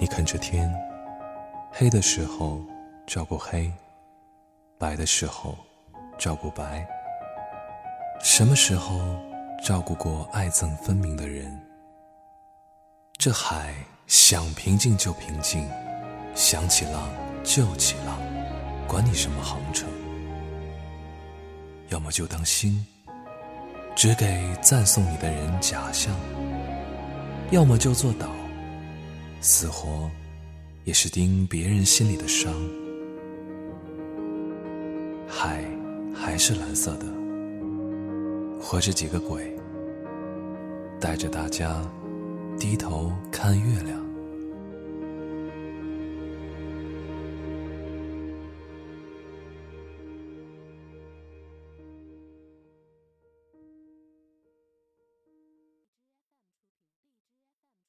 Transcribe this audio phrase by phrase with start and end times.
[0.00, 0.72] 你看着天，
[1.72, 2.60] 黑的时候
[3.04, 3.68] 照顾黑，
[4.78, 5.58] 白的时候
[6.16, 6.86] 照顾白。
[8.22, 9.00] 什么时候
[9.64, 11.60] 照顾过爱憎分明的人？
[13.16, 13.74] 这海
[14.06, 15.68] 想平静就平静，
[16.32, 17.10] 想起浪
[17.42, 18.20] 就起浪，
[18.86, 19.88] 管你什么航程。
[21.88, 22.86] 要么就当心，
[23.96, 26.14] 只给赞颂你的人假象；
[27.50, 28.28] 要么就做岛，
[29.40, 30.10] 死活
[30.84, 32.52] 也是盯别人心里的伤。
[35.28, 35.64] 海
[36.14, 37.06] 还是蓝色的，
[38.60, 39.56] 活着几个鬼，
[41.00, 41.80] 带着大家
[42.58, 44.07] 低头看月亮。